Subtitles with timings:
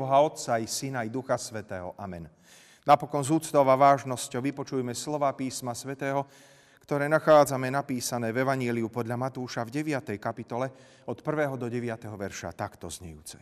[0.00, 1.92] Boha Otca i Syna i Ducha Svetého.
[2.00, 2.24] Amen.
[2.88, 6.24] Napokon z úctou a vážnosťou vypočujme slova písma Svetého,
[6.80, 10.16] ktoré nachádzame napísané v Evaníliu podľa Matúša v 9.
[10.16, 10.72] kapitole
[11.04, 11.52] od 1.
[11.60, 11.84] do 9.
[12.16, 13.36] verša takto znejúce.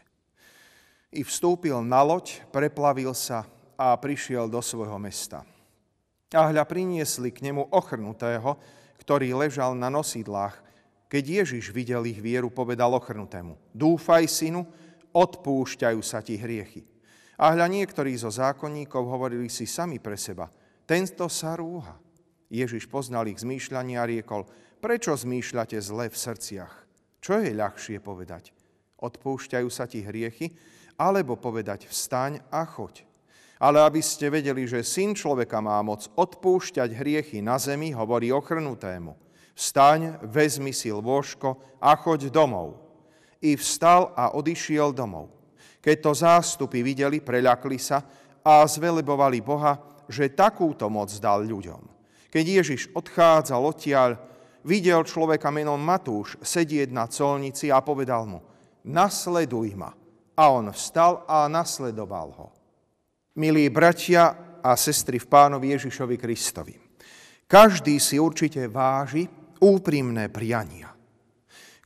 [1.14, 3.46] I vstúpil na loď, preplavil sa
[3.78, 5.46] a prišiel do svojho mesta.
[6.34, 8.58] A hľa priniesli k nemu ochrnutého,
[8.98, 10.58] ktorý ležal na nosidlách.
[11.06, 14.66] Keď Ježiš videl ich vieru, povedal ochrnutému, dúfaj, synu,
[15.14, 16.84] odpúšťajú sa ti hriechy.
[17.38, 20.50] A hľa niektorí zo zákonníkov hovorili si sami pre seba,
[20.88, 21.94] tento sa rúha.
[22.48, 24.48] Ježiš poznal ich zmýšľanie a riekol,
[24.80, 26.74] prečo zmýšľate zle v srdciach?
[27.20, 28.56] Čo je ľahšie povedať?
[28.98, 30.56] Odpúšťajú sa ti hriechy,
[30.98, 33.06] alebo povedať vstaň a choď.
[33.62, 39.14] Ale aby ste vedeli, že syn človeka má moc odpúšťať hriechy na zemi, hovorí ochrnutému.
[39.58, 42.87] Vstaň, vezmi si lôžko a choď domov.
[43.42, 45.30] I vstal a odišiel domov.
[45.78, 48.02] Keď to zástupy videli, preľakli sa
[48.42, 49.78] a zvelebovali Boha,
[50.10, 51.82] že takúto moc dal ľuďom.
[52.28, 54.10] Keď Ježiš odchádzal odtiaľ,
[54.66, 58.40] videl človeka menom Matúš sedieť na colnici a povedal mu,
[58.84, 59.92] nasleduj ma.
[60.38, 62.48] A on vstal a nasledoval ho.
[63.38, 66.74] Milí bratia a sestry v pánovi Ježišovi Kristovi,
[67.46, 69.26] každý si určite váži
[69.62, 70.87] úprimné priania.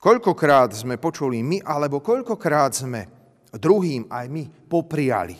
[0.03, 3.06] Koľkokrát sme počuli my, alebo koľkokrát sme
[3.55, 5.39] druhým aj my popriali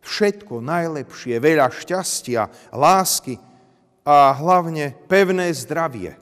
[0.00, 3.36] všetko najlepšie, veľa šťastia, lásky,
[4.00, 6.16] a hlavne pevné zdravie.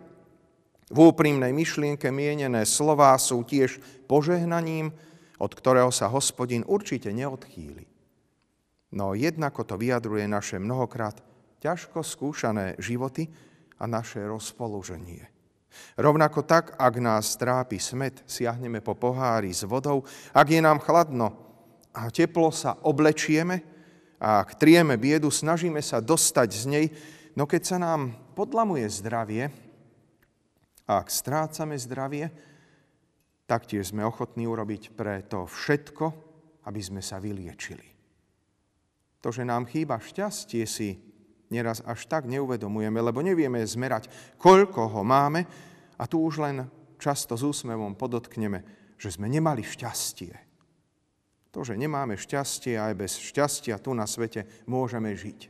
[0.90, 3.78] V úprimnej myšlienke mienené slová sú tiež
[4.10, 4.90] požehnaním,
[5.38, 7.86] od ktorého sa hospodin určite neodchýli.
[8.98, 11.22] No jednako to vyjadruje naše mnohokrát
[11.62, 13.30] ťažko skúšané životy
[13.78, 15.37] a naše rozpoloženie.
[15.98, 21.36] Rovnako tak, ak nás trápi smet, siahneme po pohári s vodou, ak je nám chladno
[21.92, 23.62] a teplo sa oblečieme
[24.18, 26.86] a ak trieme biedu, snažíme sa dostať z nej,
[27.38, 29.46] No keď sa nám podlamuje zdravie,
[30.90, 32.34] a ak strácame zdravie,
[33.46, 36.10] taktiež sme ochotní urobiť pre to všetko,
[36.66, 37.86] aby sme sa vyliečili.
[39.22, 40.98] To, že nám chýba šťastie, si
[41.48, 45.44] neraz až tak neuvedomujeme, lebo nevieme zmerať, koľko ho máme
[45.96, 46.56] a tu už len
[47.00, 48.64] často s úsmevom podotkneme,
[48.98, 50.34] že sme nemali šťastie.
[51.54, 55.48] To, že nemáme šťastie, aj bez šťastia tu na svete môžeme žiť.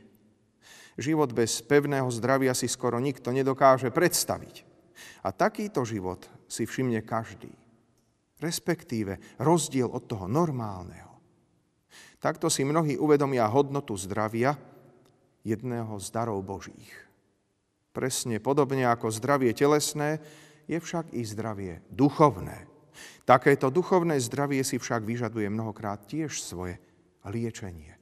[0.99, 4.67] Život bez pevného zdravia si skoro nikto nedokáže predstaviť.
[5.23, 7.51] A takýto život si všimne každý.
[8.39, 11.19] Respektíve rozdiel od toho normálneho.
[12.19, 14.55] Takto si mnohí uvedomia hodnotu zdravia
[15.43, 16.91] jedného z darov Božích.
[17.95, 20.21] Presne podobne ako zdravie telesné,
[20.69, 22.69] je však i zdravie duchovné.
[23.25, 26.77] Takéto duchovné zdravie si však vyžaduje mnohokrát tiež svoje
[27.25, 27.99] liečenie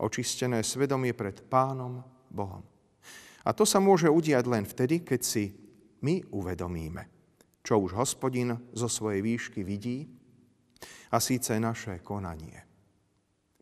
[0.00, 2.00] očistené svedomie pred Pánom
[2.32, 2.64] Bohom.
[3.44, 5.52] A to sa môže udiať len vtedy, keď si
[6.00, 7.04] my uvedomíme,
[7.60, 10.08] čo už hospodin zo svojej výšky vidí,
[11.10, 12.64] a síce naše konanie.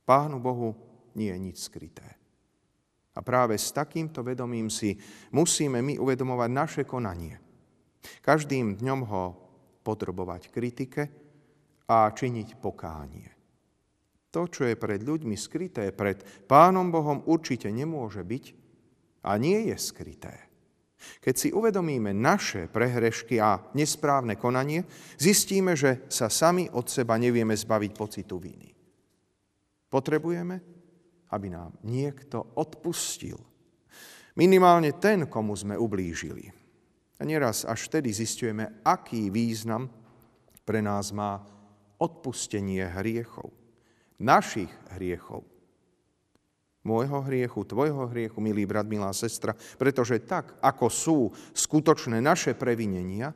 [0.04, 0.76] Pánu Bohu
[1.16, 2.17] nie je nič skryté.
[3.18, 4.94] A práve s takýmto vedomím si
[5.34, 7.34] musíme my uvedomovať naše konanie.
[8.22, 9.24] Každým dňom ho
[9.82, 11.02] podrobovať kritike
[11.90, 13.28] a činiť pokánie.
[14.30, 18.44] To, čo je pred ľuďmi skryté, pred Pánom Bohom určite nemôže byť
[19.26, 20.46] a nie je skryté.
[20.98, 24.86] Keď si uvedomíme naše prehrešky a nesprávne konanie,
[25.18, 28.70] zistíme, že sa sami od seba nevieme zbaviť pocitu viny.
[29.88, 30.77] Potrebujeme,
[31.32, 33.36] aby nám niekto odpustil.
[34.38, 36.50] Minimálne ten, komu sme ublížili.
[37.18, 39.90] A nieraz až vtedy zistujeme, aký význam
[40.62, 41.42] pre nás má
[41.98, 43.50] odpustenie hriechov
[44.18, 45.46] našich hriechov.
[46.82, 51.18] Môjho hriechu, tvojho hriechu, milý brat, milá sestra, pretože tak, ako sú
[51.54, 53.34] skutočné naše previnenia,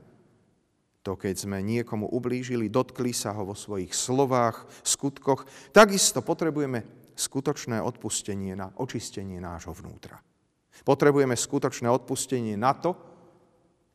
[1.03, 7.79] to keď sme niekomu ublížili, dotkli sa ho vo svojich slovách, skutkoch, takisto potrebujeme skutočné
[7.83, 10.21] odpustenie na očistenie nášho vnútra.
[10.83, 12.97] Potrebujeme skutočné odpustenie na to,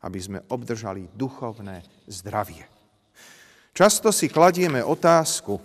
[0.06, 2.62] aby sme obdržali duchovné zdravie.
[3.74, 5.58] Často si kladieme otázku,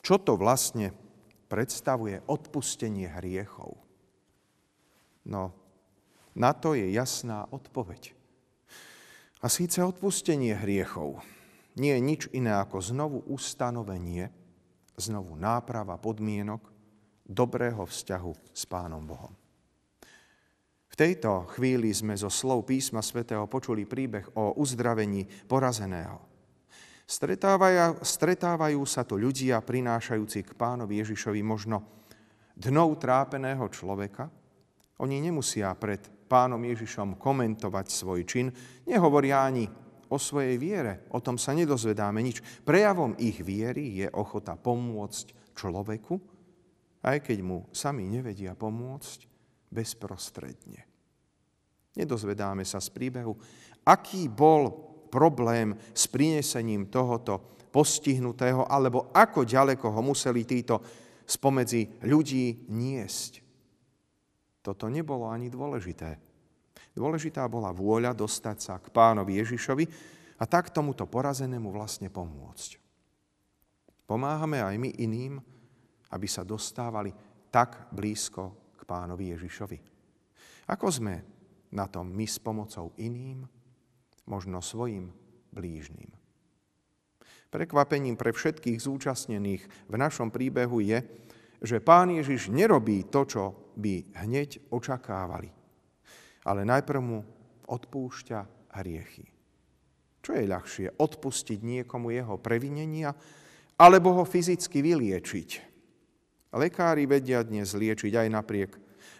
[0.00, 0.92] čo to vlastne
[1.52, 3.76] predstavuje odpustenie hriechov?
[5.28, 5.52] No,
[6.32, 8.16] na to je jasná odpoveď.
[9.40, 11.20] A síce odpustenie hriechov
[11.76, 14.32] nie je nič iné ako znovu ustanovenie,
[15.00, 16.60] znovu náprava podmienok
[17.24, 19.32] dobrého vzťahu s Pánom Bohom.
[20.90, 26.18] V tejto chvíli sme zo slov písma svätého počuli príbeh o uzdravení porazeného.
[27.10, 31.82] Stretávajú, stretávajú sa tu ľudia prinášajúci k pánovi Ježišovi možno
[32.54, 34.30] dnou trápeného človeka.
[35.02, 38.46] Oni nemusia pred pánom Ježišom komentovať svoj čin,
[38.86, 39.66] nehovoria ani
[40.10, 42.42] o svojej viere, o tom sa nedozvedáme nič.
[42.66, 46.14] Prejavom ich viery je ochota pomôcť človeku,
[47.06, 49.18] aj keď mu sami nevedia pomôcť
[49.70, 50.82] bezprostredne.
[51.94, 53.34] Nedozvedáme sa z príbehu,
[53.86, 54.70] aký bol
[55.10, 60.82] problém s prinesením tohoto postihnutého, alebo ako ďaleko ho museli títo
[61.26, 63.42] spomedzi ľudí niesť.
[64.60, 66.29] Toto nebolo ani dôležité.
[66.94, 69.84] Dôležitá bola vôľa dostať sa k pánovi Ježišovi
[70.40, 72.78] a tak tomuto porazenému vlastne pomôcť.
[74.04, 75.38] Pomáhame aj my iným,
[76.10, 77.14] aby sa dostávali
[77.54, 79.78] tak blízko k pánovi Ježišovi.
[80.70, 81.14] Ako sme
[81.70, 83.46] na tom my s pomocou iným?
[84.30, 85.10] možno svojim
[85.50, 86.14] blížnym.
[87.50, 91.02] Prekvapením pre všetkých zúčastnených v našom príbehu je,
[91.58, 93.42] že pán Ježiš nerobí to, čo
[93.74, 95.50] by hneď očakávali,
[96.46, 97.20] ale najprv mu
[97.68, 99.26] odpúšťa hriechy.
[100.20, 103.16] Čo je ľahšie, odpustiť niekomu jeho previnenia
[103.80, 105.50] alebo ho fyzicky vyliečiť?
[106.52, 108.70] Lekári vedia dnes liečiť aj napriek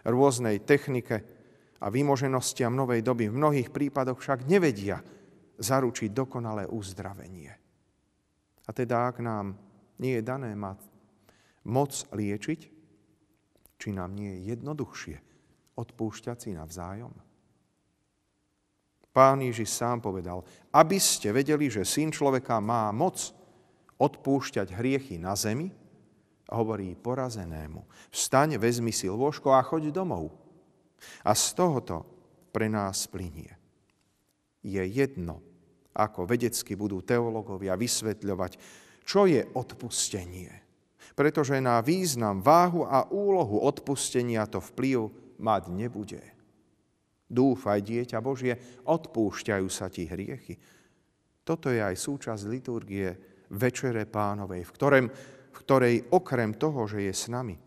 [0.05, 1.41] rôznej technike,
[1.81, 5.01] a vymoženostiam novej doby v mnohých prípadoch však nevedia
[5.61, 7.53] zaručiť dokonalé uzdravenie.
[8.69, 9.57] A teda, ak nám
[9.97, 10.79] nie je dané mať
[11.65, 12.61] moc liečiť,
[13.81, 15.17] či nám nie je jednoduchšie
[15.77, 17.13] odpúšťať si navzájom?
[19.11, 23.35] Pán Ježiš sám povedal, aby ste vedeli, že syn človeka má moc
[23.99, 25.75] odpúšťať hriechy na zemi,
[26.51, 30.31] hovorí porazenému, vstaň, vezmi si lôžko a choď domov.
[31.27, 32.07] A z tohoto
[32.55, 33.55] pre nás plinie.
[34.63, 35.43] Je jedno,
[35.95, 38.53] ako vedecky budú teológovia vysvetľovať,
[39.03, 40.51] čo je odpustenie.
[41.19, 45.11] Pretože na význam, váhu a úlohu odpustenia to vplyv
[45.41, 46.21] mať nebude.
[47.31, 50.59] Dúfaj, dieťa Božie, odpúšťajú sa ti hriechy.
[51.47, 53.09] Toto je aj súčasť liturgie
[53.51, 55.07] Večere pánovej, v, ktorém,
[55.51, 57.59] v ktorej okrem toho, že je s nami,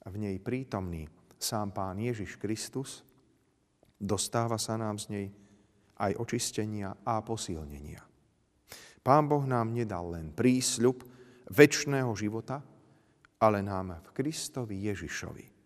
[0.00, 1.04] v nej prítomný,
[1.36, 3.04] sám Pán Ježiš Kristus,
[4.00, 5.26] dostáva sa nám z nej
[6.00, 8.00] aj očistenia a posilnenia.
[9.04, 11.04] Pán Boh nám nedal len prísľub
[11.52, 12.64] väčšného života,
[13.40, 15.59] ale nám v Kristovi Ježišovi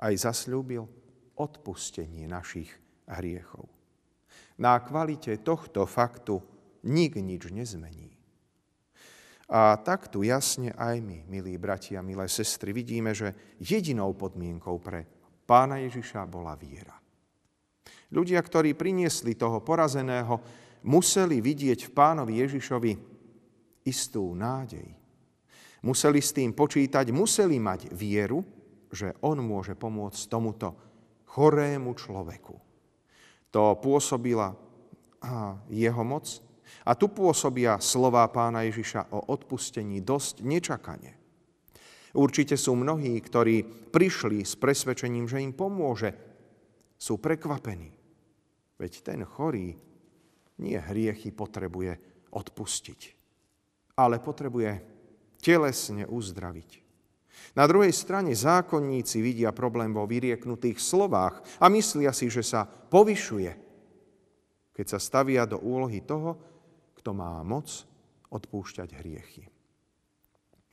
[0.00, 0.88] aj zasľúbil
[1.36, 2.72] odpustenie našich
[3.08, 3.68] hriechov.
[4.60, 6.40] Na kvalite tohto faktu
[6.84, 8.12] nik nič nezmení.
[9.50, 15.04] A tak tu jasne aj my, milí bratia, milé sestry, vidíme, že jedinou podmienkou pre
[15.42, 16.94] pána Ježiša bola viera.
[18.14, 20.38] Ľudia, ktorí priniesli toho porazeného,
[20.86, 22.92] museli vidieť v pánovi Ježišovi
[23.90, 24.86] istú nádej.
[25.82, 28.59] Museli s tým počítať, museli mať vieru,
[28.90, 30.74] že on môže pomôcť tomuto
[31.30, 32.58] chorému človeku.
[33.54, 34.54] To pôsobila
[35.70, 36.26] jeho moc
[36.86, 41.14] a tu pôsobia slová pána Ježiša o odpustení dosť nečakane.
[42.10, 43.62] Určite sú mnohí, ktorí
[43.94, 46.10] prišli s presvedčením, že im pomôže.
[46.98, 47.94] Sú prekvapení.
[48.74, 49.78] Veď ten chorý
[50.58, 51.96] nie hriechy potrebuje
[52.34, 53.00] odpustiť,
[53.94, 54.82] ale potrebuje
[55.38, 56.89] telesne uzdraviť.
[57.54, 63.52] Na druhej strane zákonníci vidia problém vo vyrieknutých slovách a myslia si, že sa povyšuje,
[64.74, 66.38] keď sa stavia do úlohy toho,
[66.94, 67.68] kto má moc
[68.30, 69.44] odpúšťať hriechy.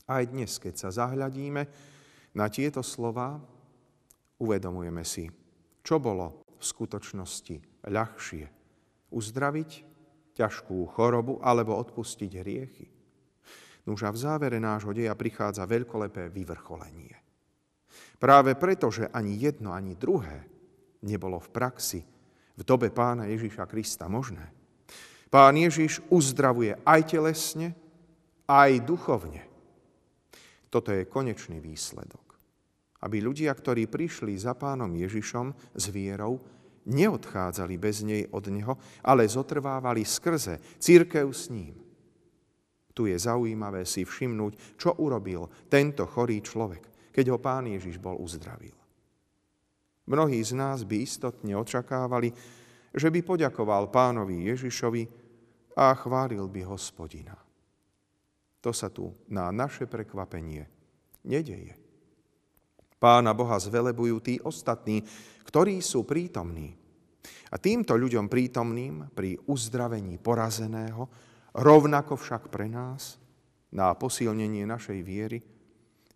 [0.07, 1.61] Aj dnes, keď sa zahľadíme
[2.37, 3.41] na tieto slova,
[4.39, 5.27] uvedomujeme si,
[5.83, 8.45] čo bolo v skutočnosti ľahšie.
[9.11, 9.71] Uzdraviť
[10.37, 12.96] ťažkú chorobu alebo odpustiť hriechy.
[13.88, 17.15] Nuž a v závere nášho deja prichádza veľkolepé vyvrcholenie.
[18.20, 20.44] Práve preto, že ani jedno, ani druhé
[21.08, 22.01] nebolo v praxi
[22.58, 24.51] v dobe pána Ježiša Krista možné.
[25.32, 27.77] Pán Ježiš uzdravuje aj telesne,
[28.50, 29.46] aj duchovne.
[30.67, 32.36] Toto je konečný výsledok.
[33.06, 36.41] Aby ľudia, ktorí prišli za pánom Ježišom s vierou,
[36.89, 38.74] neodchádzali bez nej od neho,
[39.06, 41.87] ale zotrvávali skrze církev s ním.
[42.97, 48.17] Tu je zaujímavé si všimnúť, čo urobil tento chorý človek, keď ho pán Ježiš bol
[48.17, 48.73] uzdravil.
[50.09, 52.33] Mnohí z nás by istotne očakávali,
[52.89, 55.03] že by poďakoval pánovi Ježišovi
[55.77, 57.37] a chválil by hospodina.
[58.65, 60.65] To sa tu na naše prekvapenie
[61.21, 61.77] nedeje.
[62.97, 65.05] Pána Boha zvelebujú tí ostatní,
[65.45, 66.73] ktorí sú prítomní.
[67.53, 71.26] A týmto ľuďom prítomným pri uzdravení porazeného
[71.57, 73.17] Rovnako však pre nás,
[73.73, 75.41] na posilnenie našej viery,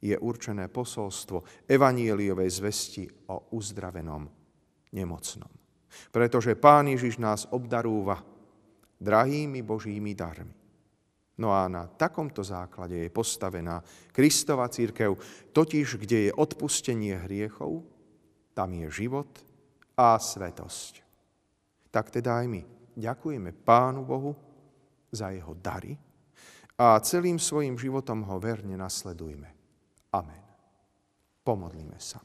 [0.02, 4.26] je určené posolstvo evanieliovej zvesti o uzdravenom
[4.94, 5.52] nemocnom.
[6.14, 8.22] Pretože Pán Ježiš nás obdarúva
[9.02, 10.54] drahými Božími darmi.
[11.42, 13.82] No a na takomto základe je postavená
[14.14, 15.18] Kristova církev,
[15.50, 17.82] totiž kde je odpustenie hriechov,
[18.54, 19.30] tam je život
[19.98, 21.02] a svetosť.
[21.90, 22.62] Tak teda aj my
[22.94, 24.51] ďakujeme Pánu Bohu
[25.12, 26.00] za jeho dary
[26.82, 29.50] a celým svojim životom ho verne nasledujme.
[30.16, 30.44] Amen.
[31.46, 32.18] Pomodlíme sa.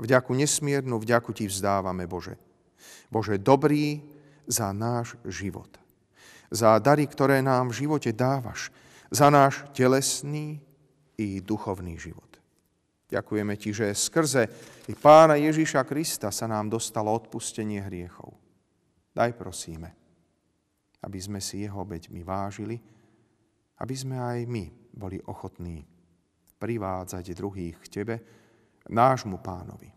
[0.00, 2.36] Vďaku nesmiernu, vďaku Ti vzdávame, Bože.
[3.12, 4.00] Bože, dobrý
[4.48, 5.68] za náš život.
[6.50, 8.72] Za dary, ktoré nám v živote dávaš.
[9.12, 10.58] Za náš telesný
[11.20, 12.30] i duchovný život.
[13.12, 14.42] Ďakujeme Ti, že skrze
[14.88, 18.32] i Pána Ježíša Krista sa nám dostalo odpustenie hriechov.
[19.12, 19.99] Daj prosíme,
[21.04, 22.76] aby sme si Jeho obeďmi vážili,
[23.80, 25.84] aby sme aj my boli ochotní
[26.60, 28.16] privádzať druhých k Tebe,
[28.92, 29.88] nášmu pánovi.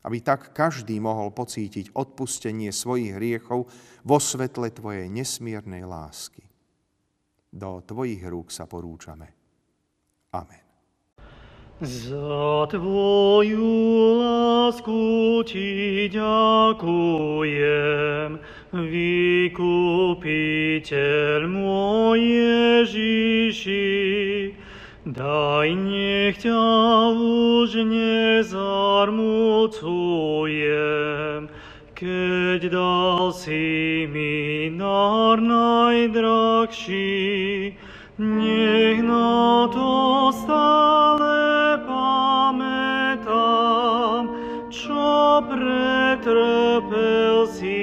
[0.00, 3.68] Aby tak každý mohol pocítiť odpustenie svojich hriechov
[4.06, 6.46] vo svetle Tvojej nesmiernej lásky.
[7.50, 9.28] Do Tvojich rúk sa porúčame.
[10.32, 10.69] Amen.
[11.80, 16.76] Za Tvoju lásku Ti ďakujem,
[18.68, 19.88] Vykupiteľ
[21.48, 23.80] môj Ježiši,
[25.08, 26.60] Daj nech ťa
[27.16, 29.08] už nezarmucujem,
[31.96, 37.00] keď dal si mi dar najdrahší,
[38.20, 40.29] nech na to
[46.80, 47.79] pretrpel si